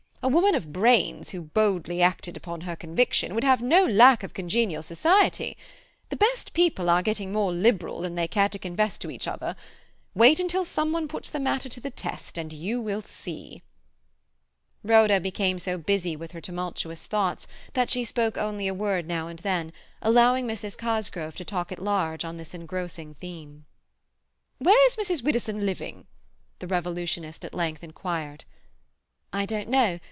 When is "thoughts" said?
17.07-17.47